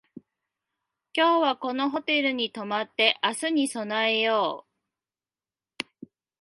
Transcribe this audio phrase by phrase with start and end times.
[1.13, 4.65] 今日はこのホテルに泊まって明日に備えよ
[5.77, 6.07] う